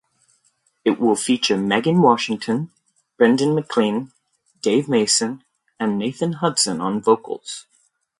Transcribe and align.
It 0.83 0.99
will 0.99 1.15
feature 1.15 1.55
Megan 1.59 2.01
Washington, 2.01 2.71
Brendan 3.17 3.53
Maclean, 3.53 4.11
Dave 4.63 4.89
Mason 4.89 5.43
and 5.79 5.99
Nathan 5.99 6.33
Hudson 6.33 6.81
on 6.81 6.99
vocals. 7.03 7.67